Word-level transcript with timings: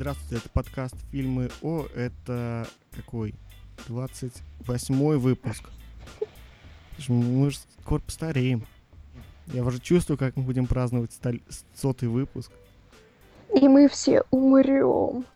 Здравствуйте, 0.00 0.36
это 0.36 0.48
подкаст 0.50 0.94
«Фильмы 1.10 1.50
О». 1.60 1.84
Это 1.92 2.68
какой? 2.92 3.34
28 3.88 5.16
выпуск. 5.16 5.70
Мы 7.08 7.50
же 7.50 7.58
скоро 7.82 7.98
постареем. 7.98 8.64
Я 9.48 9.64
уже 9.64 9.80
чувствую, 9.80 10.16
как 10.16 10.36
мы 10.36 10.44
будем 10.44 10.68
праздновать 10.68 11.18
сотый 11.74 12.08
выпуск. 12.08 12.52
И 13.52 13.66
мы 13.66 13.88
все 13.88 14.22
умрем. 14.30 15.26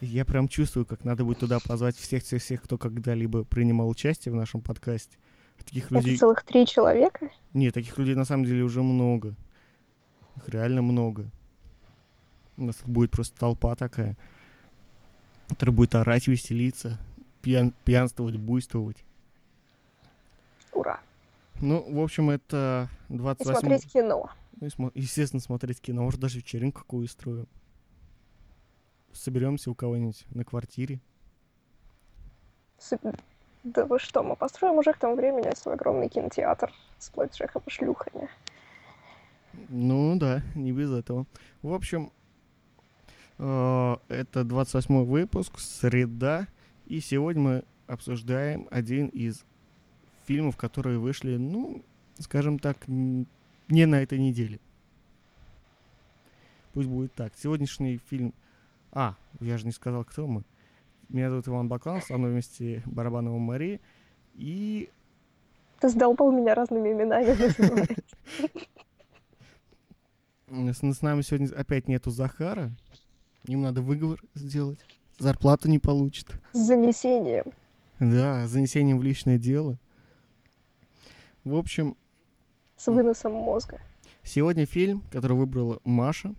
Я 0.00 0.24
прям 0.24 0.46
чувствую, 0.46 0.86
как 0.86 1.04
надо 1.04 1.24
будет 1.24 1.40
туда 1.40 1.58
позвать 1.58 1.96
всех-всех-всех, 1.96 2.62
кто 2.62 2.78
когда-либо 2.78 3.42
принимал 3.42 3.88
участие 3.88 4.32
в 4.32 4.36
нашем 4.36 4.60
подкасте. 4.60 5.18
Таких 5.58 5.90
людей... 5.90 6.12
Это 6.12 6.20
целых 6.20 6.44
три 6.44 6.64
человека? 6.64 7.28
Нет, 7.54 7.74
таких 7.74 7.98
людей 7.98 8.14
на 8.14 8.24
самом 8.24 8.44
деле 8.44 8.62
уже 8.62 8.84
много. 8.84 9.34
Их 10.36 10.48
реально 10.48 10.80
много. 10.80 11.32
У 12.60 12.64
нас 12.64 12.76
будет 12.84 13.10
просто 13.10 13.38
толпа 13.38 13.74
такая, 13.74 14.18
которая 15.48 15.74
будет 15.74 15.94
орать, 15.94 16.28
веселиться, 16.28 16.98
пьян, 17.40 17.72
пьянствовать, 17.84 18.36
буйствовать. 18.36 19.02
Ура. 20.72 21.00
Ну, 21.60 21.82
в 21.90 22.02
общем, 22.02 22.28
это 22.28 22.90
28... 23.08 23.50
И 23.50 23.60
смотреть 23.60 23.92
кино. 23.92 24.30
Ну, 24.60 24.66
и 24.66 24.70
смо... 24.70 24.90
естественно, 24.94 25.40
смотреть 25.40 25.80
кино. 25.80 26.02
Может, 26.02 26.20
даже 26.20 26.38
вечеринку 26.38 26.80
какую 26.80 27.06
устроим. 27.06 27.48
Соберемся 29.14 29.70
у 29.70 29.74
кого-нибудь 29.74 30.26
на 30.30 30.44
квартире. 30.44 31.00
Супер. 32.78 33.18
Да 33.64 33.86
вы 33.86 33.98
что, 33.98 34.22
мы 34.22 34.36
построим 34.36 34.76
уже 34.78 34.92
к 34.92 34.98
тому 34.98 35.16
времени 35.16 35.54
свой 35.54 35.76
огромный 35.76 36.10
кинотеатр 36.10 36.72
с 36.98 37.10
блэкджеком 37.10 37.62
и 37.66 37.70
шлюхами. 37.70 38.28
Ну 39.68 40.16
да, 40.16 40.42
не 40.54 40.72
без 40.72 40.92
этого. 40.92 41.26
В 41.62 41.72
общем, 41.72 42.12
это 43.40 44.44
28 44.44 45.04
выпуск, 45.04 45.58
среда, 45.58 46.46
и 46.86 47.00
сегодня 47.00 47.42
мы 47.42 47.64
обсуждаем 47.86 48.68
один 48.70 49.06
из 49.06 49.44
фильмов, 50.26 50.56
которые 50.56 50.98
вышли, 50.98 51.36
ну, 51.36 51.82
скажем 52.18 52.58
так, 52.58 52.86
не 52.86 53.26
на 53.68 54.02
этой 54.02 54.18
неделе. 54.18 54.60
Пусть 56.72 56.88
будет 56.88 57.14
так. 57.14 57.32
Сегодняшний 57.36 57.98
фильм... 58.10 58.34
А, 58.92 59.16
я 59.40 59.56
же 59.56 59.66
не 59.66 59.72
сказал, 59.72 60.04
кто 60.04 60.26
мы. 60.26 60.44
Меня 61.08 61.30
зовут 61.30 61.48
Иван 61.48 61.68
Баклан, 61.68 62.02
со 62.02 62.18
мной 62.18 62.32
вместе 62.32 62.82
Барабанова 62.86 63.38
Мария. 63.38 63.80
И... 64.34 64.90
Ты 65.80 65.88
сдолбал 65.88 66.30
меня 66.30 66.54
разными 66.54 66.92
именами 66.92 67.34
С 70.72 71.02
нами 71.02 71.22
сегодня 71.22 71.48
опять 71.56 71.88
нету 71.88 72.10
Захара. 72.10 72.70
Им 73.46 73.62
надо 73.62 73.82
выговор 73.82 74.22
сделать. 74.34 74.78
Зарплату 75.18 75.68
не 75.68 75.78
получит. 75.78 76.28
С 76.52 76.58
занесением. 76.58 77.52
Да, 77.98 78.46
с 78.46 78.50
занесением 78.50 78.98
в 78.98 79.02
личное 79.02 79.38
дело. 79.38 79.78
В 81.44 81.54
общем... 81.54 81.96
С 82.76 82.86
выносом 82.86 83.32
мозга. 83.32 83.80
Сегодня 84.22 84.66
фильм, 84.66 85.02
который 85.10 85.36
выбрала 85.36 85.80
Маша. 85.84 86.34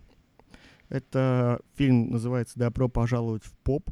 Это 0.88 1.60
фильм 1.74 2.10
называется 2.10 2.58
«Добро 2.58 2.88
пожаловать 2.88 3.44
в 3.44 3.52
поп». 3.58 3.88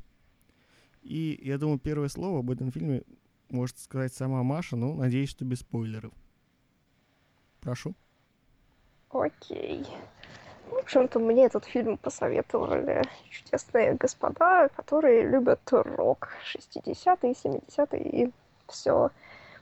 И 1.03 1.41
я 1.43 1.59
думаю, 1.59 1.79
первое 1.79 2.09
слово 2.09 2.41
об 2.41 2.51
этом 2.51 2.71
фильме 2.71 3.03
может 3.49 3.79
сказать 3.79 4.13
сама 4.13 4.43
Маша, 4.43 4.77
но 4.77 4.95
надеюсь, 4.95 5.31
что 5.31 5.45
без 5.45 5.61
спойлеров. 5.61 6.13
Прошу. 7.61 7.95
Окей. 9.11 9.87
В 10.71 10.79
общем-то, 10.79 11.19
мне 11.19 11.47
этот 11.47 11.65
фильм 11.65 11.97
посоветовали 11.97 13.03
чудесные 13.29 13.95
господа, 13.95 14.69
которые 14.77 15.23
любят 15.23 15.61
рок 15.73 16.29
60-е, 16.55 17.33
70-е 17.33 18.03
и 18.03 18.31
все 18.69 19.11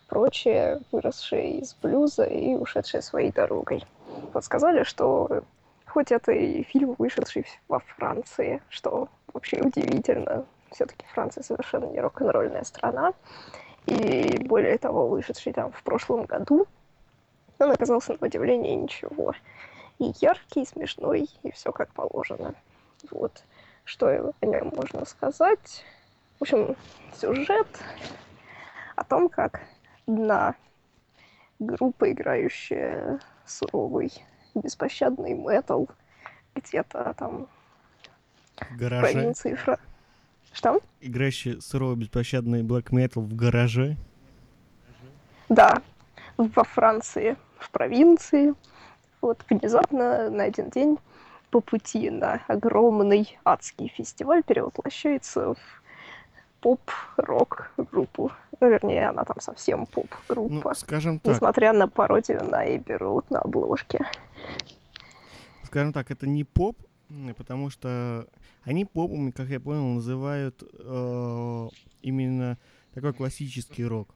прочее, 0.07 0.81
выросшие 0.93 1.61
из 1.61 1.75
блюза 1.75 2.25
и 2.25 2.55
ушедшие 2.55 3.01
своей 3.01 3.33
дорогой. 3.33 3.85
Вот 4.35 4.45
сказали, 4.45 4.83
что 4.83 5.43
хоть 5.87 6.13
это 6.13 6.33
и 6.33 6.63
фильм, 6.63 6.95
вышедший 6.99 7.47
во 7.69 7.79
Франции, 7.81 8.63
что 8.69 9.09
вообще 9.33 9.63
удивительно, 9.63 10.45
все-таки 10.73 11.07
Франция 11.15 11.43
совершенно 11.43 11.87
не 11.87 12.01
рок-н-ролльная 12.01 12.65
страна. 12.65 13.15
И 13.87 14.39
более 14.45 14.77
того, 14.77 15.09
вышедший 15.09 15.55
там 15.55 15.73
в 15.73 15.83
прошлом 15.83 16.27
году, 16.27 16.67
он 17.59 17.71
оказался 17.71 18.13
на 18.13 18.27
удивление 18.27 18.77
ничего. 18.77 19.33
И 19.99 20.13
яркий, 20.21 20.63
и 20.63 20.67
смешной, 20.67 21.29
и 21.43 21.51
все 21.51 21.73
как 21.73 21.93
положено. 21.93 22.55
Вот. 23.11 23.43
Что 23.85 24.33
о 24.41 24.47
нем 24.47 24.73
можно 24.75 25.05
сказать? 25.05 25.85
В 26.39 26.43
общем, 26.43 26.77
сюжет 27.17 27.67
о 28.97 29.05
том, 29.05 29.29
как 29.29 29.63
одна 30.07 30.55
группа, 31.59 32.13
играющая 32.13 33.21
суровый, 33.45 34.13
беспощадный 34.55 35.35
метал, 35.35 35.89
где-то 36.55 37.15
там 37.19 37.49
в 38.57 38.77
провинции 38.77 39.55
Фра... 39.55 39.79
Что? 40.53 40.81
Играющий 41.01 41.61
суровый 41.61 41.97
беспощадный 41.97 42.63
black 42.63 42.91
metal 42.91 43.21
в 43.21 43.35
гараже. 43.35 43.97
Да, 45.49 45.83
во 46.37 46.65
Франции, 46.65 47.37
в 47.59 47.71
провинции. 47.71 48.55
Вот 49.21 49.45
внезапно 49.51 50.31
на 50.31 50.45
один 50.45 50.71
день 50.71 50.99
по 51.51 51.61
пути 51.61 52.11
на 52.11 52.43
огромный 52.47 53.39
адский 53.45 53.89
фестиваль 53.89 54.43
перевоплощается 54.43 55.55
в 55.55 55.83
поп-рок 56.61 57.71
группу. 57.77 58.31
Ну, 58.61 58.69
вернее, 58.69 59.09
она 59.09 59.25
там 59.25 59.41
совсем 59.41 59.87
поп-группа. 59.87 60.69
Ну, 60.69 60.75
скажем 60.75 61.21
так. 61.21 61.35
Несмотря 61.35 61.73
на 61.73 61.89
пародию 61.89 62.45
на 62.45 62.65
Эбби 62.77 62.93
Роуд 62.93 63.31
на 63.31 63.41
обложке. 63.41 64.05
Скажем 65.65 65.93
так, 65.93 66.11
это 66.11 66.27
не 66.27 66.45
поп, 66.45 66.79
потому 67.37 67.71
что 67.71 68.27
они 68.63 68.85
попами, 68.85 69.31
как 69.31 69.49
я 69.49 69.61
понял, 69.61 69.85
называют 69.85 70.63
э, 70.63 71.69
именно 72.03 72.59
такой 72.95 73.15
классический 73.15 73.85
рок. 73.85 74.15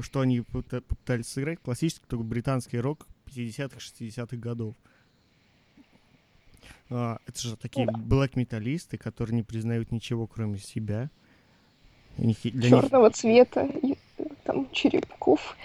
Что 0.00 0.20
они 0.20 0.40
пытались 0.40 1.28
сыграть? 1.28 1.60
Классический 1.60 2.06
такой 2.08 2.24
британский 2.24 2.80
рок 2.80 3.06
50-х, 3.34 3.78
60-х 3.78 4.36
годов. 4.36 4.74
А, 6.90 7.18
это 7.26 7.40
же 7.40 7.56
такие 7.56 7.86
блэк-металлисты, 7.86 8.96
которые 8.96 9.36
не 9.36 9.42
признают 9.42 9.92
ничего, 9.92 10.26
кроме 10.26 10.58
себя. 10.58 11.10
Них, 12.16 12.42
Черного 12.42 13.06
них... 13.06 13.16
цвета, 13.16 13.64
и, 13.82 13.96
там, 14.44 14.70
черепков. 14.70 15.56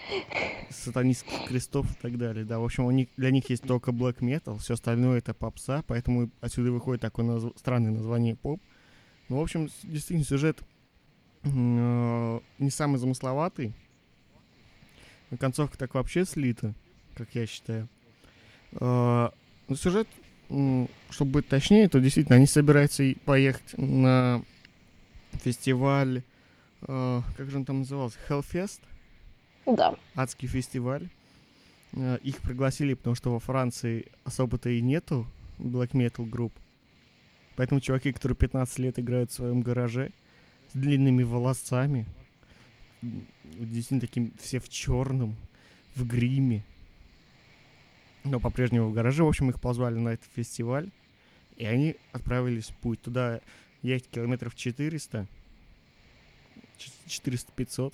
Сатанистских 0.70 1.48
крестов 1.48 1.86
и 1.92 2.02
так 2.02 2.18
далее, 2.18 2.46
да. 2.46 2.60
В 2.60 2.64
общем, 2.64 2.86
у 2.86 2.92
них, 2.92 3.10
для 3.18 3.30
них 3.30 3.50
есть 3.50 3.64
только 3.64 3.92
black 3.92 4.20
metal, 4.20 4.58
все 4.58 4.74
остальное 4.74 5.20
это 5.20 5.34
попса, 5.34 5.84
поэтому 5.86 6.32
отсюда 6.42 6.72
выходит 6.72 7.02
такое 7.02 7.26
назв... 7.26 7.52
странное 7.58 7.92
название 7.92 8.36
поп. 8.36 8.60
Ну, 9.28 9.38
в 9.38 9.42
общем, 9.42 9.70
действительно, 9.84 10.24
сюжет 10.24 10.60
э, 11.44 12.40
не 12.58 12.70
самый 12.72 12.98
замысловатый. 12.98 13.74
Концовка 15.40 15.78
так 15.78 15.94
вообще 15.94 16.26
слита, 16.26 16.74
как 17.20 17.36
я 17.36 17.46
считаю. 17.46 17.88
Э, 18.74 19.30
но 19.68 19.76
сюжет 19.76 20.08
чтобы 21.12 21.32
быть 21.32 21.48
точнее, 21.48 21.88
то 21.90 22.00
действительно 22.00 22.38
они 22.38 22.48
собираются 22.48 23.04
поехать 23.26 23.78
на 23.78 24.44
фестиваль, 25.44 26.24
э, 26.82 27.22
как 27.38 27.52
же 27.52 27.58
он 27.58 27.66
там 27.66 27.80
назывался, 27.80 28.18
Hellfest? 28.28 28.80
Да. 29.68 29.96
Адский 30.16 30.48
фестиваль. 30.48 31.08
Э, 31.94 32.18
их 32.24 32.38
пригласили, 32.38 32.96
потому 32.96 33.16
что 33.16 33.32
во 33.32 33.40
Франции 33.40 34.08
особо-то 34.24 34.70
и 34.70 34.82
нету 34.82 35.28
black 35.60 35.92
metal 35.92 36.26
групп. 36.26 36.54
Поэтому 37.56 37.80
чуваки, 37.80 38.12
которые 38.12 38.36
15 38.36 38.80
лет 38.80 38.98
играют 38.98 39.30
в 39.30 39.36
своем 39.36 39.62
гараже, 39.62 40.12
с 40.72 40.78
длинными 40.78 41.24
волосами, 41.24 42.08
действительно 43.02 44.02
таким 44.02 44.34
все 44.42 44.60
в 44.60 44.70
черном, 44.70 45.36
в 45.96 46.08
гриме, 46.08 46.64
но 48.24 48.40
по-прежнему 48.40 48.90
в 48.90 48.94
гараже. 48.94 49.24
В 49.24 49.28
общем, 49.28 49.50
их 49.50 49.60
позвали 49.60 49.96
на 49.96 50.10
этот 50.10 50.30
фестиваль, 50.34 50.90
и 51.58 51.66
они 51.66 51.96
отправились 52.12 52.70
в 52.70 52.76
путь. 52.78 53.02
Туда 53.02 53.42
ехать 53.82 54.10
километров 54.10 54.56
400, 54.56 55.28
400-500. 57.08 57.94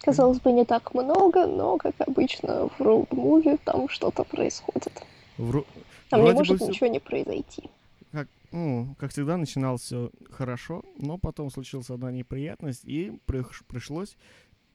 Казалось 0.00 0.40
бы, 0.40 0.52
не 0.52 0.64
так 0.64 0.94
много, 0.94 1.46
но, 1.46 1.78
как 1.78 1.94
обычно, 1.98 2.68
в 2.68 2.80
роуд-муви 2.80 3.58
там 3.64 3.88
что-то 3.88 4.24
происходит. 4.24 5.02
В... 5.36 5.64
Там 6.10 6.20
Вроде 6.20 6.34
не 6.34 6.38
может 6.38 6.56
все... 6.58 6.68
ничего 6.68 6.86
не 6.86 7.00
произойти. 7.00 7.64
Как, 8.12 8.28
ну, 8.52 8.94
как 8.98 9.10
всегда, 9.10 9.36
начиналось 9.36 9.82
все 9.82 10.10
хорошо, 10.30 10.84
но 10.98 11.18
потом 11.18 11.50
случилась 11.50 11.90
одна 11.90 12.12
неприятность, 12.12 12.84
и 12.84 13.18
пришлось 13.66 14.16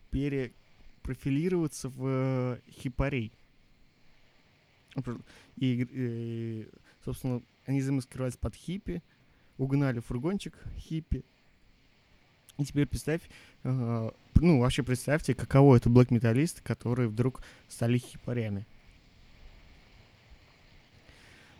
перепрофилироваться 0.09 1.88
в 1.89 2.06
э, 2.06 2.57
хипарей. 2.69 3.31
И, 5.58 5.88
и, 5.92 6.68
собственно, 7.04 7.42
они 7.66 7.82
замаскировались 7.82 8.38
под 8.38 8.56
хиппи, 8.56 9.02
угнали 9.58 10.00
фургончик 10.00 10.58
хиппи. 10.78 11.24
И 12.58 12.66
теперь 12.66 12.86
представь, 12.86 13.22
э, 13.64 14.12
ну, 14.36 14.60
вообще 14.60 14.84
представьте, 14.84 15.34
каково 15.34 15.78
это 15.78 15.90
блэк-металлист, 15.90 16.62
которые 16.62 17.08
вдруг 17.08 17.42
стали 17.68 17.98
хипарями. 17.98 18.66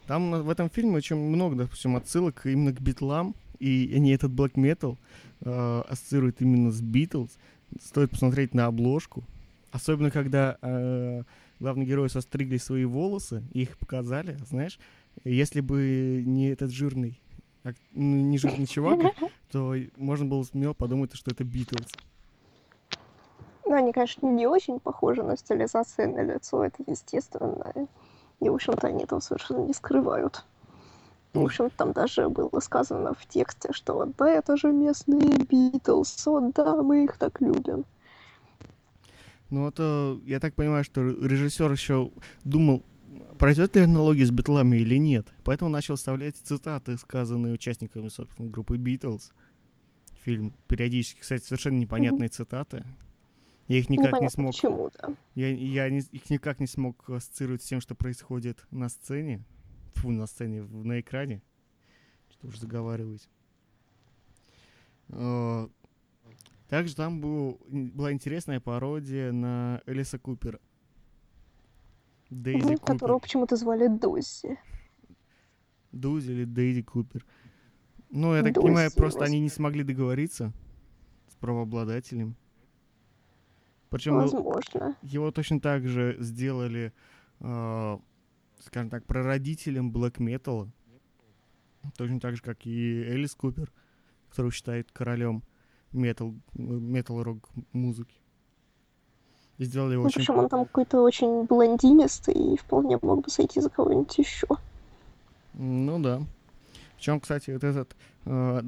Там 0.08 0.44
в 0.44 0.50
этом 0.50 0.70
фильме 0.70 0.98
очень 0.98 1.16
много, 1.16 1.56
допустим, 1.56 1.96
отсылок 1.96 2.46
именно 2.46 2.74
к 2.74 2.82
битлам, 2.82 3.36
и 3.60 3.94
они 3.96 4.12
этот 4.12 4.32
black 4.32 4.54
metal 4.56 4.98
э, 5.42 5.84
ассоциируют 5.88 6.42
именно 6.42 6.72
с 6.72 6.82
Битлз. 6.82 7.38
Стоит 7.80 8.12
посмотреть 8.12 8.54
на 8.54 8.66
обложку. 8.66 9.24
Особенно, 9.72 10.12
когда 10.12 10.58
э, 10.62 11.24
главный 11.62 11.86
герой 11.86 12.10
состригли 12.10 12.58
свои 12.58 12.86
волосы, 12.86 13.44
и 13.54 13.62
их 13.62 13.78
показали, 13.78 14.38
знаешь, 14.50 14.80
если 15.24 15.62
бы 15.62 16.24
не 16.26 16.50
этот 16.50 16.72
жирный, 16.72 17.22
ну, 17.64 17.74
не 17.94 18.38
жирный 18.40 18.66
чувак, 18.66 19.14
то 19.52 19.76
можно 19.96 20.26
было 20.26 20.44
смело 20.44 20.74
подумать, 20.74 21.16
что 21.16 21.32
это 21.32 21.44
Битлз. 21.44 21.88
Ну, 23.66 23.76
они, 23.76 23.94
конечно, 23.94 24.26
не 24.28 24.48
очень 24.48 24.80
похожи, 24.80 25.22
но 25.22 25.36
стилизация 25.36 26.08
на 26.08 26.24
лицо, 26.24 26.66
это 26.66 26.84
естественно. 26.88 27.72
И, 28.40 28.50
в 28.50 28.56
общем-то, 28.56 28.88
они 28.88 29.04
этого 29.04 29.20
совершенно 29.20 29.60
не 29.60 29.74
скрывают. 29.74 30.44
В 31.34 31.44
общем, 31.44 31.70
там 31.70 31.94
даже 31.94 32.28
было 32.28 32.60
сказано 32.60 33.14
в 33.14 33.26
тексте, 33.28 33.72
что 33.72 34.12
да, 34.18 34.30
это 34.30 34.58
же 34.58 34.74
местные 34.74 35.38
Битлз, 35.38 36.28
о, 36.28 36.52
да, 36.54 36.82
мы 36.82 37.04
их 37.04 37.18
так 37.18 37.40
любим. 37.40 37.86
Ну, 39.52 39.68
это, 39.68 40.20
я 40.26 40.40
так 40.40 40.56
понимаю, 40.56 40.86
что 40.86 41.02
режиссер 41.04 41.72
еще 41.72 42.10
думал, 42.46 42.86
пройдет 43.38 43.76
ли 43.76 43.82
аналогия 43.82 44.26
с 44.26 44.32
Битлами 44.32 44.78
или 44.78 44.96
нет. 44.96 45.28
Поэтому 45.44 45.70
начал 45.70 45.98
вставлять 45.98 46.38
цитаты, 46.38 46.98
сказанные 46.98 47.54
участниками, 47.54 48.08
собственно, 48.08 48.50
группы 48.50 48.78
Битлз. 48.78 49.34
Фильм 50.24 50.54
периодически, 50.68 51.20
кстати, 51.20 51.44
совершенно 51.44 51.80
непонятные 51.80 52.30
mm-hmm. 52.30 52.34
цитаты. 52.34 52.86
Я 53.68 53.80
их 53.80 53.90
никак 53.90 54.08
Непонятно 54.08 54.24
не 54.24 54.30
смог... 54.30 54.56
Почему, 54.56 54.92
да. 55.02 55.16
Я, 55.36 55.50
я 55.50 55.90
не, 55.90 56.00
их 56.00 56.30
никак 56.30 56.60
не 56.62 56.68
смог 56.68 57.10
ассоциировать 57.10 57.62
с 57.62 57.66
тем, 57.66 57.82
что 57.82 57.94
происходит 57.94 58.66
на 58.72 58.88
сцене. 58.88 59.44
Фу, 59.96 60.12
на 60.12 60.28
сцене, 60.28 60.62
на 60.64 61.02
экране. 61.02 61.42
Что 62.30 62.48
уж 62.48 62.58
заговариваюсь. 62.58 63.28
Также 66.72 66.96
там 66.96 67.20
был, 67.20 67.60
была 67.68 68.14
интересная 68.14 68.62
пародия 68.62 69.34
на 69.34 69.82
Элиса 69.86 70.18
Купера. 70.18 70.58
Дейзи 72.30 72.62
Купер. 72.62 72.80
Которого 72.80 73.20
почему-то 73.20 73.58
звали 73.58 73.90
Дози. 73.90 74.58
Дози 75.92 76.32
или 76.32 76.46
Дейзи 76.46 76.84
Купер. 76.84 77.26
Ну, 78.10 78.34
я 78.34 78.42
так 78.42 78.54
Дози, 78.54 78.66
понимаю, 78.66 78.92
просто 78.96 79.26
они 79.26 79.42
не 79.42 79.50
смогли 79.50 79.84
договориться 79.84 80.54
с 81.28 81.36
правообладателем. 81.36 82.38
Причем 83.90 84.16
Возможно. 84.16 84.96
его 85.02 85.30
точно 85.32 85.60
так 85.60 85.86
же 85.86 86.16
сделали, 86.20 86.94
э, 87.42 87.98
скажем 88.60 88.90
так, 88.90 89.06
прародителем 89.06 89.92
блэк 89.92 90.22
металла. 90.22 90.72
Точно 91.98 92.22
так 92.22 92.38
же, 92.38 92.42
как 92.42 92.66
и 92.66 93.02
Элис 93.02 93.36
Купер, 93.36 93.74
которого 94.30 94.54
считают 94.54 94.90
королем 94.94 95.44
метал, 95.94 96.34
метал-рок 96.54 97.50
музыки. 97.74 98.16
И 99.58 99.66
сделали 99.66 99.94
его 99.94 100.04
ну, 100.04 100.08
очень... 100.08 100.22
Причем 100.22 100.38
он 100.40 100.50
там 100.50 100.66
какой-то 100.66 101.02
очень 101.02 101.46
блондинистый 101.46 102.34
и 102.34 102.58
вполне 102.58 102.98
мог 103.02 103.24
бы 103.24 103.30
сойти 103.30 103.62
за 103.62 103.70
кого-нибудь 103.70 104.18
еще. 104.18 104.48
Ну 105.54 106.00
да. 106.00 106.22
Причем, 106.96 107.20
кстати, 107.20 107.52
вот 107.52 107.64
этот 107.64 107.96
э, 108.26 108.62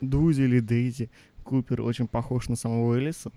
Дузи 0.00 0.42
или 0.42 0.60
Дейзи 0.60 1.10
Купер 1.44 1.80
очень 1.82 2.06
похож 2.06 2.48
на 2.48 2.56
самого 2.56 2.98
Элиса. 2.98 3.30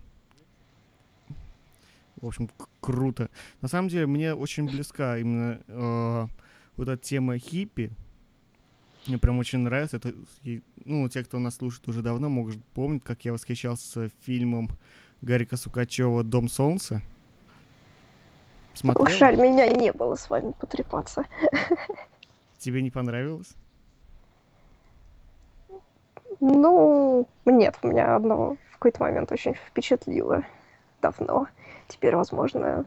В 2.21 2.27
общем, 2.27 2.49
круто. 2.81 3.29
На 3.61 3.67
самом 3.67 3.89
деле, 3.89 4.05
мне 4.05 4.33
очень 4.33 4.65
близка 4.65 5.17
именно 5.17 5.61
э, 5.67 6.27
вот 6.77 6.87
эта 6.87 7.01
тема 7.01 7.37
хиппи. 7.37 7.91
Мне 9.07 9.17
прям 9.17 9.39
очень 9.39 9.59
нравится. 9.59 9.97
Это, 9.97 10.13
ну, 10.85 11.09
те, 11.09 11.23
кто 11.23 11.39
нас 11.39 11.55
слушает 11.55 11.87
уже 11.87 12.01
давно, 12.01 12.29
могут 12.29 12.63
помнить, 12.73 13.03
как 13.03 13.25
я 13.25 13.33
восхищался 13.33 14.09
фильмом 14.21 14.69
Гарика 15.21 15.57
Сукачева 15.57 16.23
«Дом 16.23 16.47
солнца». 16.47 17.01
Смотрел? 18.73 19.17
Жаль, 19.17 19.37
меня 19.37 19.67
не 19.67 19.91
было 19.91 20.15
с 20.15 20.29
вами 20.29 20.53
потрепаться. 20.59 21.25
Тебе 22.59 22.81
не 22.81 22.91
понравилось? 22.91 23.53
Ну, 26.39 27.27
нет, 27.45 27.77
меня 27.83 28.15
одно 28.15 28.57
в 28.69 28.73
какой-то 28.73 29.01
момент 29.01 29.31
очень 29.31 29.53
впечатлило 29.53 30.43
давно. 31.01 31.47
Теперь, 31.87 32.15
возможно, 32.15 32.85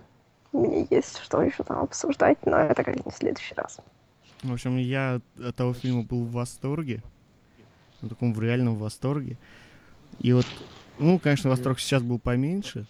мне 0.53 0.87
есть 0.91 1.19
что 1.19 1.43
еще 1.43 1.63
там 1.65 1.83
обсуждать, 1.83 2.39
но 2.47 2.57
это 2.59 2.83
как-нибудь 2.83 3.15
в 3.15 3.19
следующий 3.19 3.55
раз. 3.55 3.81
В 4.45 4.53
общем, 4.53 4.77
я 4.77 5.21
от 5.43 5.57
того 5.57 5.73
фильма 5.73 6.03
был 6.03 6.25
в 6.25 6.33
восторге. 6.33 7.03
В 8.01 8.09
таком 8.09 8.35
в 8.35 8.41
реальном 8.41 8.77
восторге. 8.77 9.39
И 10.21 10.33
вот, 10.33 10.47
ну, 10.99 11.19
конечно, 11.19 11.49
восторг 11.49 11.81
сейчас 11.81 12.03
был 12.03 12.19
поменьше. 12.19 12.87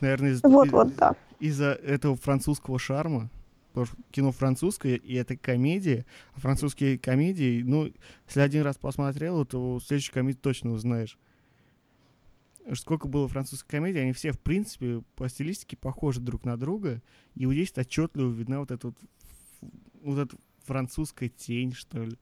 Наверное, 0.00 0.30
из- 0.30 0.42
вот, 0.42 0.68
вот, 0.70 0.94
да. 0.94 1.16
из-за 1.40 1.72
этого 1.72 2.16
французского 2.16 2.78
шарма. 2.78 3.28
Потому 3.72 3.86
что 3.86 3.96
кино 4.12 4.32
французское, 4.32 4.96
и 4.96 5.14
это 5.14 5.36
комедия. 5.36 6.06
А 6.34 6.40
французские 6.40 6.98
комедии, 6.98 7.62
ну, 7.62 7.90
если 8.26 8.40
один 8.40 8.62
раз 8.62 8.76
посмотрел, 8.76 9.44
то 9.44 9.80
следующую 9.84 10.14
комедию 10.14 10.40
точно 10.40 10.72
узнаешь 10.72 11.18
сколько 12.74 13.08
было 13.08 13.28
французской 13.28 13.68
комедии, 13.68 13.98
они 13.98 14.12
все, 14.12 14.32
в 14.32 14.38
принципе, 14.38 15.02
по 15.16 15.28
стилистике 15.28 15.76
похожи 15.76 16.20
друг 16.20 16.44
на 16.44 16.56
друга, 16.56 17.02
и 17.34 17.46
вот 17.46 17.54
здесь 17.54 17.72
отчетливо 17.76 18.30
видна 18.30 18.60
вот 18.60 18.70
эта 18.70 18.88
вот, 18.88 18.96
вот 20.02 20.18
эта 20.18 20.36
французская 20.64 21.28
тень, 21.28 21.72
что 21.72 22.04
ли. 22.04 22.16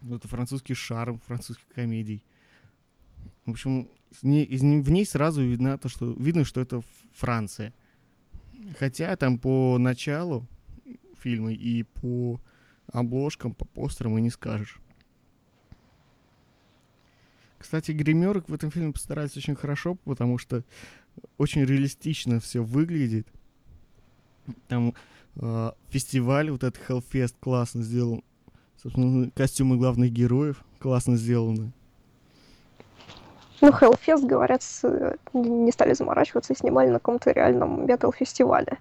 Вот 0.00 0.16
это 0.16 0.28
французский 0.28 0.74
шарм 0.74 1.20
французских 1.20 1.66
комедий. 1.68 2.22
В 3.44 3.50
общем, 3.52 3.88
не, 4.22 4.44
из, 4.44 4.60
в 4.60 4.90
ней 4.90 5.06
сразу 5.06 5.42
видно 5.42 5.78
то, 5.78 5.88
что 5.88 6.12
видно, 6.12 6.44
что 6.44 6.60
это 6.60 6.82
Франция. 7.12 7.72
Хотя 8.78 9.16
там 9.16 9.38
по 9.38 9.78
началу 9.78 10.46
фильма 11.22 11.52
и 11.52 11.82
по 11.82 12.40
обложкам, 12.92 13.54
по 13.54 13.64
постерам 13.64 14.18
и 14.18 14.20
не 14.20 14.30
скажешь. 14.30 14.78
Кстати, 17.58 17.90
гримерок 17.90 18.48
в 18.48 18.54
этом 18.54 18.70
фильме 18.70 18.92
постарались 18.92 19.36
очень 19.36 19.56
хорошо, 19.56 19.96
потому 20.04 20.38
что 20.38 20.62
очень 21.38 21.64
реалистично 21.64 22.38
все 22.38 22.62
выглядит. 22.62 23.26
Там 24.68 24.94
фестиваль, 25.88 26.50
вот 26.50 26.64
этот 26.64 26.80
Hellfest 26.88 27.34
классно 27.40 27.82
сделан. 27.82 28.22
Собственно, 28.82 29.30
костюмы 29.30 29.76
главных 29.76 30.12
героев 30.12 30.62
классно 30.78 31.16
сделаны. 31.16 31.72
Ну, 33.60 33.70
Hellfest, 33.70 34.26
говорят, 34.26 34.62
с, 34.62 35.16
не 35.32 35.72
стали 35.72 35.94
заморачиваться 35.94 36.52
и 36.52 36.56
снимали 36.56 36.88
на 36.88 36.98
каком-то 36.98 37.30
реальном 37.30 37.86
метал-фестивале 37.86 38.78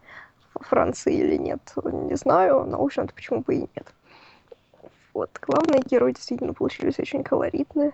во 0.54 0.64
Франции 0.64 1.16
или 1.16 1.38
нет, 1.38 1.74
не 1.84 2.16
знаю, 2.16 2.66
но, 2.66 2.80
в 2.80 2.84
общем-то, 2.84 3.14
почему 3.14 3.42
бы 3.42 3.56
и 3.56 3.62
нет. 3.62 3.94
Вот, 5.14 5.32
главные 5.42 5.82
герои 5.82 6.12
действительно 6.12 6.54
получились 6.54 7.00
очень 7.00 7.24
колоритные 7.24 7.94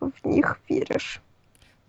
в 0.00 0.12
них 0.24 0.58
веришь. 0.68 1.20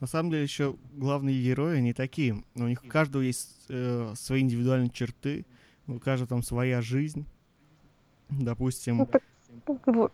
На 0.01 0.08
самом 0.08 0.32
деле 0.32 0.44
еще 0.44 0.75
главные 0.94 1.41
герои, 1.41 1.77
они 1.77 1.94
такие. 1.94 2.44
У 2.56 2.63
них 2.63 2.84
у 2.84 2.88
каждого 2.88 3.22
есть 3.22 3.65
э, 3.70 4.13
свои 4.15 4.41
индивидуальные 4.41 4.89
черты, 4.89 5.46
у 5.96 6.00
каждого 6.00 6.27
там 6.27 6.43
своя 6.43 6.81
жизнь. 6.81 7.25
Допустим... 8.29 9.01
Это, 9.01 9.22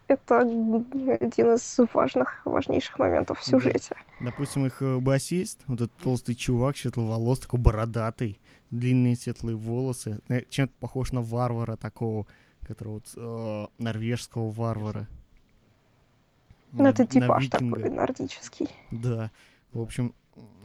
это 0.08 0.40
один 0.40 1.54
из 1.54 1.80
важных, 1.94 2.42
важнейших 2.46 2.98
моментов 3.00 3.40
в 3.40 3.46
сюжете. 3.46 3.96
Да. 4.20 4.28
Допустим, 4.32 4.66
их 4.66 4.82
э, 4.82 5.00
басист, 5.00 5.60
вот 5.68 5.82
этот 5.82 5.98
толстый 5.98 6.36
чувак, 6.36 6.78
светловолос, 6.78 7.40
такой 7.40 7.60
бородатый, 7.60 8.40
длинные 8.72 9.16
светлые 9.16 9.58
волосы, 9.58 10.20
э, 10.30 10.44
чем-то 10.50 10.74
похож 10.80 11.12
на 11.12 11.22
варвара 11.22 11.76
такого, 11.76 12.26
которого 12.62 12.94
вот, 12.96 13.14
э, 13.18 13.68
норвежского 13.78 14.52
варвара. 14.52 15.08
Ну, 16.72 16.86
это 16.86 17.06
типаж 17.06 17.48
такой 17.48 17.90
нордический. 17.90 18.70
Да. 18.92 19.32
В 19.72 19.82
общем, 19.82 20.14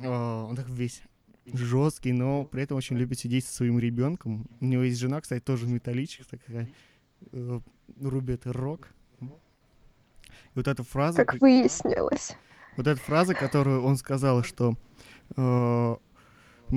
а, 0.02 0.46
он 0.46 0.56
так 0.56 0.68
весь 0.68 1.02
жесткий, 1.46 2.12
но 2.12 2.44
при 2.44 2.62
этом 2.62 2.76
очень 2.76 2.96
любит 2.96 3.18
сидеть 3.18 3.44
со 3.46 3.54
своим 3.54 3.78
ребенком. 3.78 4.46
У 4.60 4.64
него 4.64 4.82
есть 4.82 4.98
жена, 4.98 5.20
кстати, 5.20 5.42
тоже 5.42 5.66
металлическая, 5.66 6.38
такая 6.38 6.68
э, 7.32 7.60
рубит 8.00 8.46
рок. 8.46 8.88
И 9.20 9.26
вот 10.54 10.68
эта 10.68 10.82
фраза... 10.82 11.24
Как 11.24 11.40
выяснилось. 11.40 12.36
Вот 12.76 12.86
эта 12.86 13.00
фраза, 13.00 13.34
которую 13.34 13.82
он 13.82 13.96
сказал, 13.96 14.42
что 14.42 14.76
э, 15.36 15.96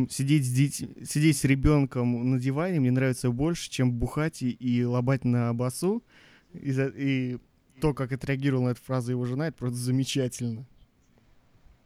сидеть 0.10 0.46
с, 0.46 0.52
деть- 0.52 1.08
сидеть 1.08 1.38
с 1.38 1.44
ребенком 1.44 2.32
на 2.32 2.40
диване 2.40 2.80
мне 2.80 2.92
нравится 2.92 3.30
больше, 3.32 3.70
чем 3.70 3.92
бухать 3.92 4.42
и, 4.42 4.52
и 4.52 4.84
лобать 4.84 5.24
на 5.24 5.54
басу. 5.54 6.04
И, 6.54 6.72
за- 6.72 6.94
и 6.96 7.38
то, 7.80 7.94
как 7.94 8.12
отреагировала 8.12 8.66
на 8.66 8.70
эту 8.72 8.82
фразу 8.82 9.12
его 9.12 9.26
жена, 9.26 9.48
это 9.48 9.58
просто 9.58 9.78
замечательно. 9.78 10.66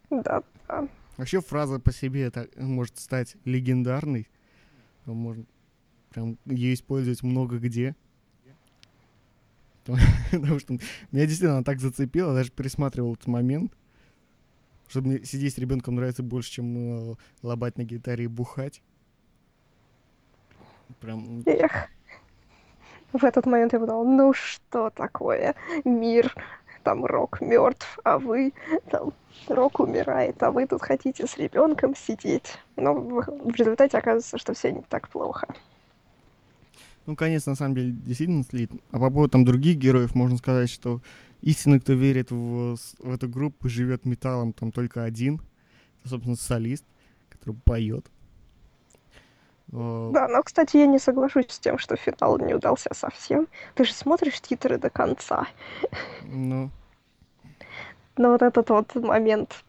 Да, 0.09 0.43
да. 0.67 0.87
Вообще 1.17 1.41
фраза 1.41 1.79
по 1.79 1.91
себе 1.91 2.23
это 2.23 2.47
может 2.57 2.99
стать 2.99 3.35
легендарной. 3.43 4.27
Можно 5.05 5.45
прям 6.09 6.37
ее 6.45 6.73
использовать 6.73 7.23
много 7.23 7.57
где. 7.57 7.95
Потому 10.31 10.59
что 10.59 10.73
меня 10.73 11.25
действительно 11.25 11.55
она 11.55 11.63
так 11.63 11.79
зацепила, 11.79 12.33
даже 12.33 12.51
пересматривал 12.51 13.13
этот 13.13 13.27
момент. 13.27 13.73
Чтобы 14.87 15.07
мне 15.07 15.23
сидеть 15.23 15.53
с 15.53 15.57
ребенком 15.57 15.95
нравится 15.95 16.23
больше, 16.23 16.51
чем 16.51 17.11
э, 17.11 17.15
лобать 17.41 17.77
на 17.77 17.83
гитаре 17.83 18.25
и 18.25 18.27
бухать. 18.27 18.81
Прям 21.01 21.43
Эх. 21.45 21.89
В 23.11 23.23
этот 23.23 23.45
момент 23.45 23.73
я 23.73 23.79
подумала, 23.79 24.03
ну 24.03 24.33
что 24.33 24.89
такое? 24.89 25.55
Мир, 25.83 26.33
там 26.87 27.03
рок 27.03 27.41
мертв, 27.41 27.99
а 28.05 28.17
вы 28.17 28.53
там 28.89 29.11
рок 29.49 29.81
умирает, 29.81 30.41
а 30.41 30.51
вы 30.51 30.65
тут 30.65 30.81
хотите 30.81 31.27
с 31.27 31.37
ребенком 31.37 31.93
сидеть. 31.97 32.57
Но 32.77 32.93
в, 32.93 33.53
результате 33.57 33.97
оказывается, 33.97 34.37
что 34.37 34.53
все 34.53 34.71
не 34.71 34.83
так 34.87 35.09
плохо. 35.09 35.53
Ну, 37.05 37.17
конец, 37.17 37.45
на 37.45 37.55
самом 37.55 37.75
деле, 37.75 37.91
действительно 37.91 38.45
слит. 38.45 38.71
А 38.91 38.99
по 38.99 39.09
поводу 39.09 39.31
там 39.31 39.43
других 39.43 39.75
героев, 39.75 40.15
можно 40.15 40.37
сказать, 40.37 40.69
что 40.69 41.01
истинно, 41.41 41.81
кто 41.81 41.91
верит 41.91 42.31
в, 42.31 42.77
в 42.99 43.13
эту 43.13 43.27
группу, 43.27 43.67
живет 43.67 44.05
металлом 44.05 44.53
там 44.53 44.71
только 44.71 45.03
один. 45.03 45.41
Это, 45.99 46.11
собственно, 46.11 46.37
солист, 46.37 46.85
который 47.27 47.57
поет. 47.65 48.05
Э, 49.73 50.09
Да, 50.13 50.27
но, 50.27 50.43
кстати, 50.43 50.77
я 50.77 50.87
не 50.87 50.99
соглашусь 50.99 51.49
с 51.49 51.59
тем, 51.59 51.77
что 51.77 51.95
финал 51.95 52.37
не 52.39 52.53
удался 52.53 52.93
совсем. 52.93 53.47
Ты 53.75 53.85
же 53.85 53.93
смотришь 53.93 54.41
титры 54.41 54.77
до 54.77 54.89
конца. 54.89 55.47
Ну, 56.23 56.69
Но 58.17 58.31
вот 58.31 58.41
этот 58.41 58.69
вот 58.69 58.95
момент, 58.95 59.63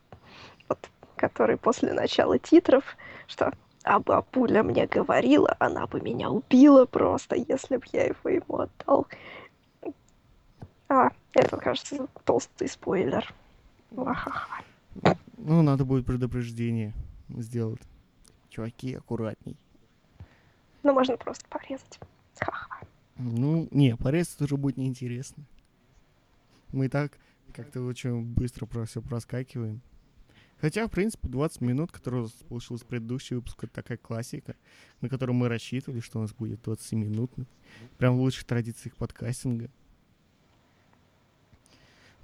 вот, 0.69 0.79
который 1.17 1.57
после 1.57 1.93
начала 1.93 2.39
титров, 2.39 2.85
что 3.27 3.53
а 3.85 4.01
бабуля 4.01 4.63
мне 4.63 4.87
говорила, 4.87 5.57
она 5.59 5.87
бы 5.87 6.01
меня 6.01 6.31
убила 6.31 6.85
просто, 6.85 7.37
если 7.37 7.77
бы 7.77 7.85
я 7.93 8.05
его 8.05 8.29
ему 8.29 8.59
отдал. 8.59 9.07
А, 10.91 11.11
это, 11.33 11.57
кажется, 11.57 12.07
толстый 12.25 12.69
спойлер. 12.69 13.33
Ха-ха-ха. 13.97 15.17
ну, 15.39 15.63
надо 15.63 15.85
будет 15.85 16.05
предупреждение 16.05 16.93
сделать. 17.29 17.81
Чуваки, 18.51 18.95
аккуратней. 18.95 19.57
Ну, 20.83 20.93
можно 20.93 21.17
просто 21.17 21.47
порезать. 21.49 21.99
Ха-ха. 22.39 22.87
Ну, 23.17 23.69
не, 23.71 23.97
порезать 23.97 24.41
уже 24.41 24.57
будет 24.57 24.77
неинтересно. 24.77 25.45
Мы 26.73 26.87
и 26.87 26.89
так 26.89 27.19
как-то 27.53 27.83
очень 27.83 28.23
быстро 28.23 28.67
про 28.67 28.85
все 28.85 29.03
проскакиваем. 29.03 29.81
Хотя, 30.61 30.87
в 30.87 30.91
принципе, 30.91 31.29
20 31.29 31.61
минут, 31.61 31.93
которые 31.93 32.23
у 32.23 32.25
нас 32.25 32.33
получилось 32.49 32.83
предыдущий 32.83 33.37
выпуск, 33.37 33.63
это 33.63 33.75
такая 33.75 33.97
классика, 33.97 34.57
на 35.01 35.09
которую 35.09 35.37
мы 35.37 35.49
рассчитывали, 35.49 36.01
что 36.01 36.19
у 36.19 36.23
нас 36.23 36.33
будет 36.33 36.63
20 36.63 36.93
минутный. 36.93 37.47
Прям 37.97 38.17
в 38.17 38.21
лучших 38.21 38.45
традициях 38.45 38.97
подкастинга. 38.97 39.71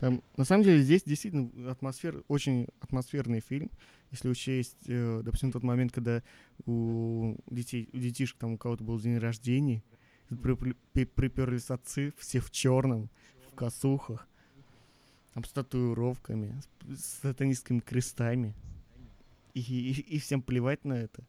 Там, 0.01 0.23
на 0.37 0.45
самом 0.45 0.65
деле, 0.65 0.83
здесь 0.83 1.05
действительно 1.05 1.71
атмосфер, 1.71 2.25
очень 2.27 2.67
атмосферный 2.81 3.41
фильм. 3.41 3.71
Если 4.15 4.29
учесть, 4.29 4.77
э, 4.87 5.23
допустим, 5.25 5.51
тот 5.51 5.65
момент, 5.65 5.91
когда 5.91 6.23
у 6.67 7.35
детей, 7.51 7.89
у 7.93 7.97
детишек 7.99 8.39
там 8.39 8.53
у 8.53 8.57
кого-то 8.59 8.85
был 8.85 9.01
день 9.01 9.19
рождения, 9.19 9.83
приперлись 10.29 11.69
отцы, 11.69 12.15
все 12.17 12.39
в 12.39 12.53
черном, 12.53 13.11
в 13.51 13.57
косухах, 13.57 14.29
там 15.33 15.43
с 15.43 15.51
татуировками, 15.51 16.55
с, 16.97 17.23
сатанистскими 17.23 17.81
крестами. 17.81 18.55
И, 19.53 19.61
и- 19.61 20.15
и 20.15 20.19
всем 20.21 20.43
плевать 20.43 20.85
на 20.85 20.93
это. 20.95 21.25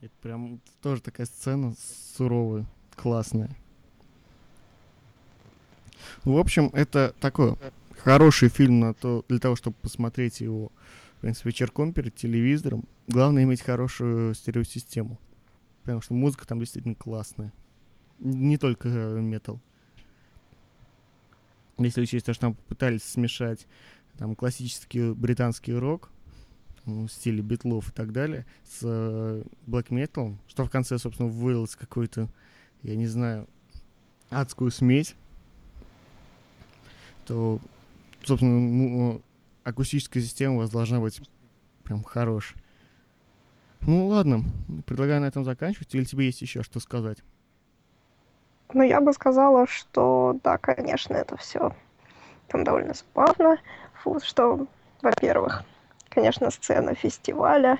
Это 0.00 0.12
прям 0.22 0.58
тоже 0.80 1.02
такая 1.02 1.26
сцена 1.26 1.74
суровая, 2.16 2.64
классная. 2.96 3.54
В 6.24 6.38
общем, 6.38 6.70
это 6.72 7.14
такой 7.20 7.56
хороший 7.98 8.48
фильм 8.48 8.80
на 8.80 8.94
то, 8.94 9.24
для 9.28 9.38
того, 9.38 9.56
чтобы 9.56 9.76
посмотреть 9.80 10.40
его, 10.40 10.72
в 11.18 11.20
принципе, 11.20 11.50
вечерком 11.50 11.92
перед 11.92 12.14
телевизором. 12.14 12.84
Главное 13.06 13.44
иметь 13.44 13.62
хорошую 13.62 14.34
стереосистему. 14.34 15.18
Потому 15.82 16.00
что 16.00 16.14
музыка 16.14 16.46
там 16.46 16.58
действительно 16.58 16.94
классная. 16.94 17.52
Не 18.18 18.58
только 18.58 18.88
э, 18.88 19.20
метал. 19.20 19.60
Если 21.78 22.02
учесть 22.02 22.26
то, 22.26 22.34
что 22.34 22.42
там 22.42 22.54
пытались 22.54 23.04
смешать 23.04 23.66
там 24.18 24.34
классический 24.34 25.12
британский 25.12 25.72
рок 25.72 26.10
ну, 26.84 27.06
в 27.06 27.12
стиле 27.12 27.40
битлов 27.40 27.88
и 27.88 27.92
так 27.92 28.12
далее 28.12 28.46
с 28.64 28.82
black 28.82 29.88
metal, 29.90 30.36
что 30.48 30.64
в 30.64 30.70
конце, 30.70 30.98
собственно, 30.98 31.28
вылилось 31.28 31.74
в 31.74 31.78
какую-то, 31.78 32.28
я 32.82 32.96
не 32.96 33.06
знаю, 33.06 33.48
адскую 34.30 34.70
смесь, 34.70 35.14
то, 37.26 37.60
собственно, 38.24 38.58
ну, 38.58 39.22
акустическая 39.64 40.22
система 40.22 40.54
у 40.54 40.58
вас 40.58 40.70
должна 40.70 41.00
быть 41.00 41.20
прям 41.84 42.02
хорошая. 42.02 42.58
Ну 43.80 44.08
ладно, 44.08 44.42
предлагаю 44.86 45.20
на 45.20 45.26
этом 45.26 45.44
заканчивать. 45.44 45.94
Или 45.94 46.04
тебе 46.04 46.26
есть 46.26 46.42
еще 46.42 46.62
что 46.62 46.80
сказать? 46.80 47.18
Ну, 48.74 48.82
я 48.82 49.00
бы 49.00 49.12
сказала, 49.12 49.66
что 49.66 50.38
да, 50.44 50.58
конечно, 50.58 51.14
это 51.14 51.36
все 51.36 51.74
там 52.48 52.64
довольно 52.64 52.94
забавно. 52.94 53.58
Фу, 54.02 54.20
что, 54.22 54.66
во-первых, 55.00 55.64
конечно, 56.08 56.50
сцена 56.50 56.94
фестиваля 56.94 57.78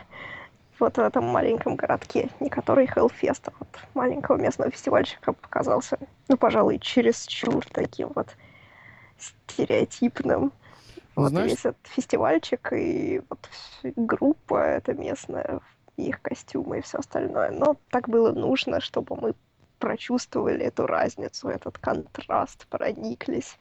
вот 0.79 0.97
в 0.97 1.01
этом 1.01 1.25
маленьком 1.25 1.77
городке, 1.77 2.31
не 2.41 2.49
который 2.49 2.87
Хеллфест, 2.87 3.49
а 3.49 3.53
вот 3.59 3.69
маленького 3.95 4.37
местного 4.37 4.71
фестивальчика 4.71 5.33
показался, 5.33 5.99
ну, 6.29 6.37
пожалуй, 6.37 6.79
чересчур 6.79 7.65
таким 7.73 8.11
вот 8.15 8.29
стереотипным. 9.19 10.53
Ну, 11.17 11.23
Вот 11.23 11.31
знаешь- 11.31 11.51
весь 11.51 11.61
этот 11.65 11.87
фестивальчик 11.87 12.73
и 12.73 13.21
вот 13.29 13.49
группа 13.97 14.57
эта 14.57 14.95
местная, 14.95 15.61
их 15.97 16.23
костюмы 16.23 16.79
и 16.79 16.81
все 16.83 16.99
остальное. 16.99 17.51
Но 17.51 17.77
так 17.91 18.09
было 18.09 18.33
нужно, 18.33 18.81
чтобы 18.81 19.17
мы 19.17 19.35
прочувствовали 19.79 20.65
эту 20.65 20.87
разницу, 20.87 21.49
этот 21.49 21.79
контраст, 21.79 22.67
прониклись 22.69 23.59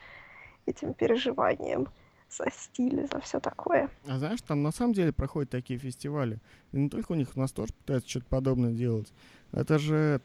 этим 0.66 0.94
переживанием 0.94 1.88
за 2.30 2.52
стиль, 2.52 3.08
за 3.12 3.20
все 3.22 3.40
такое. 3.40 3.90
А 4.08 4.18
знаешь, 4.18 4.42
там 4.42 4.62
на 4.62 4.72
самом 4.72 4.94
деле 4.94 5.14
проходят 5.14 5.50
такие 5.50 5.80
фестивали. 5.80 6.40
И 6.74 6.78
не 6.78 6.90
только 6.90 7.14
у 7.14 7.16
них, 7.16 7.30
у 7.36 7.40
нас 7.40 7.52
тоже 7.52 7.74
пытаются 7.74 8.10
что-то 8.10 8.26
подобное 8.26 8.74
делать. 8.74 9.12
Это 9.52 9.80
же, 9.80 10.20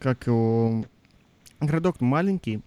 как 0.00 0.26
его, 0.26 0.84
городок 1.60 2.00
маленький, 2.00 2.60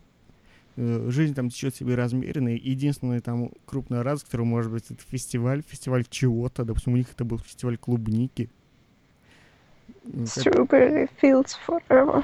жизнь 0.77 1.33
там 1.33 1.49
течет 1.49 1.75
себе 1.75 1.95
размеренной. 1.95 2.57
Единственный 2.57 3.19
там 3.19 3.51
крупная 3.65 4.03
радость, 4.03 4.25
которая 4.25 4.47
может 4.47 4.71
быть, 4.71 4.85
это 4.89 5.01
фестиваль, 5.03 5.61
фестиваль 5.67 6.05
чего-то. 6.09 6.63
Допустим, 6.63 6.93
у 6.93 6.97
них 6.97 7.11
это 7.11 7.25
был 7.25 7.39
фестиваль 7.39 7.77
клубники. 7.77 8.49
Как- 10.03 10.13
Strawberry 10.13 11.09
Fields 11.21 11.55
Forever. 11.67 12.23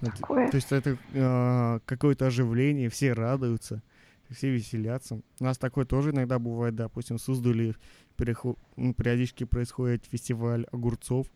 такое. 0.00 0.48
То 0.50 0.56
есть 0.56 0.72
это 0.72 0.96
э, 1.12 1.80
какое-то 1.84 2.26
оживление, 2.26 2.88
все 2.88 3.12
радуются, 3.12 3.82
все 4.30 4.50
веселятся. 4.50 5.20
У 5.40 5.44
нас 5.44 5.58
такое 5.58 5.84
тоже 5.84 6.10
иногда 6.10 6.38
бывает, 6.38 6.74
допустим, 6.74 7.18
в 7.18 7.22
Суздале 7.22 7.74
перехо- 8.16 8.58
ну, 8.76 8.94
периодически 8.94 9.44
происходит 9.44 10.04
фестиваль 10.06 10.66
огурцов. 10.72 11.26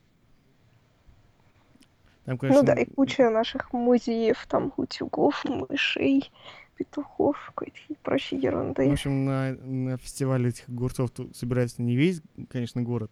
Там, 2.24 2.38
конечно, 2.38 2.60
Ну 2.60 2.66
да, 2.66 2.74
и 2.74 2.84
куча 2.84 3.30
наших 3.30 3.72
музеев, 3.72 4.46
там 4.48 4.72
утюгов, 4.76 5.44
мышей, 5.44 6.30
петухов, 6.76 7.36
какой-то 7.48 7.76
и 7.88 7.94
прочей 7.94 8.38
в 8.38 8.42
ерунды. 8.42 8.90
общем, 8.90 9.24
на, 9.24 9.52
на 9.54 9.96
фестивале 9.98 10.50
этих 10.50 10.68
огурцов 10.68 11.10
тут 11.10 11.36
собирается 11.36 11.82
не 11.82 11.96
весь, 11.96 12.22
конечно, 12.48 12.82
город. 12.82 13.10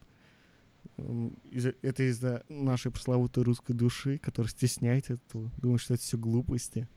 Это 0.97 2.03
из-за 2.05 2.45
нашей 2.49 2.93
пресловутой 2.93 3.43
русской 3.43 3.73
души, 3.73 4.19
которая 4.19 4.51
стесняется 4.51 5.15
этого, 5.15 5.51
думает, 5.59 5.81
что 5.81 5.95
это 5.95 6.03
все 6.03 6.17
глупости. 6.17 6.89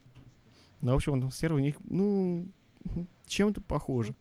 Но, 0.81 0.91
в 0.91 0.95
общем, 0.95 1.15
атмосфера 1.15 1.55
у 1.55 1.59
них, 1.59 1.77
ну, 1.85 2.47
чем-то 3.25 3.61
похожа. 3.61 4.13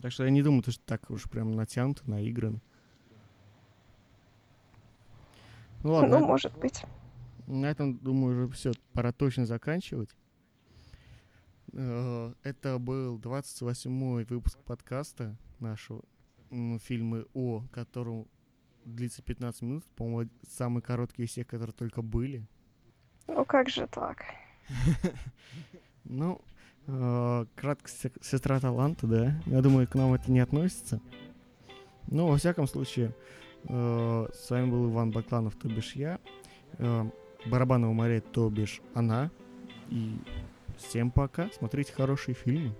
Так 0.00 0.12
что 0.12 0.24
я 0.24 0.30
не 0.30 0.42
думаю, 0.42 0.62
то, 0.62 0.70
что 0.70 0.82
так 0.84 1.10
уж 1.10 1.24
прям 1.24 1.52
натянуто, 1.52 2.08
наиграно. 2.08 2.60
Ну 5.82 5.92
ладно, 5.92 6.18
Ну, 6.20 6.26
может 6.26 6.56
быть. 6.58 6.84
на 7.46 7.66
этом, 7.66 7.98
думаю, 7.98 8.44
уже 8.44 8.52
все, 8.54 8.72
пора 8.92 9.12
точно 9.12 9.46
заканчивать. 9.46 10.10
Э, 11.72 12.32
Это 12.42 12.78
был 12.78 13.18
28-й 13.18 14.24
выпуск 14.24 14.58
подкаста 14.64 15.36
нашего. 15.58 16.02
фильмы 16.80 17.26
О, 17.34 17.62
котором 17.72 18.26
длится 18.84 19.22
15 19.22 19.62
минут, 19.62 19.84
по-моему, 19.96 20.30
самые 20.48 20.82
короткие 20.82 21.24
из 21.26 21.30
всех, 21.30 21.46
которые 21.46 21.72
только 21.72 22.02
были. 22.02 22.46
Ну 23.26 23.44
как 23.44 23.68
же 23.68 23.86
так? 23.86 24.24
Ну, 26.04 26.40
э, 26.88 27.46
краткость 27.54 28.00
се- 28.00 28.12
сестра 28.20 28.58
таланта, 28.60 29.06
да. 29.06 29.40
Я 29.46 29.62
думаю, 29.62 29.86
к 29.86 29.94
нам 29.94 30.12
это 30.14 30.30
не 30.32 30.40
относится. 30.40 31.00
Ну, 32.08 32.26
во 32.26 32.36
всяком 32.36 32.66
случае, 32.66 33.14
с 33.68 34.50
вами 34.50 34.70
был 34.70 34.90
Иван 34.90 35.10
Бакланов, 35.10 35.54
то 35.54 35.68
бишь 35.68 35.94
я. 35.94 36.18
Э, 36.78 37.04
Барабанова 37.46 37.92
Мария, 37.92 38.20
то 38.20 38.48
бишь 38.50 38.80
она. 38.94 39.30
И 39.90 40.16
всем 40.76 41.10
пока. 41.10 41.48
Смотрите 41.52 41.92
хорошие 41.92 42.34
фильмы. 42.34 42.74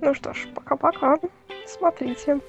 Ну 0.00 0.14
что 0.14 0.32
ж, 0.32 0.48
пока-пока. 0.54 1.16
Смотрите. 1.66 2.40